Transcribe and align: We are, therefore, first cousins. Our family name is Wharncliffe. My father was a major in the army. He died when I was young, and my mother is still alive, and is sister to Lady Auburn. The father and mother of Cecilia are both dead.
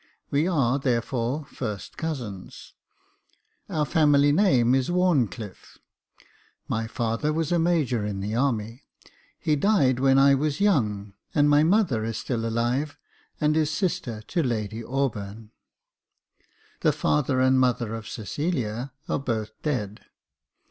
We 0.31 0.47
are, 0.47 0.79
therefore, 0.79 1.45
first 1.45 1.95
cousins. 1.95 2.73
Our 3.69 3.85
family 3.85 4.31
name 4.31 4.73
is 4.73 4.89
Wharncliffe. 4.89 5.77
My 6.67 6.87
father 6.87 7.31
was 7.31 7.51
a 7.51 7.59
major 7.59 8.03
in 8.03 8.19
the 8.19 8.33
army. 8.33 8.85
He 9.37 9.55
died 9.55 9.99
when 9.99 10.17
I 10.17 10.33
was 10.33 10.59
young, 10.59 11.13
and 11.35 11.47
my 11.47 11.61
mother 11.61 12.03
is 12.03 12.17
still 12.17 12.47
alive, 12.47 12.97
and 13.39 13.55
is 13.55 13.69
sister 13.69 14.23
to 14.23 14.41
Lady 14.41 14.83
Auburn. 14.83 15.51
The 16.79 16.93
father 16.93 17.39
and 17.39 17.59
mother 17.59 17.93
of 17.93 18.07
Cecilia 18.09 18.93
are 19.07 19.19
both 19.19 19.51
dead. 19.61 20.01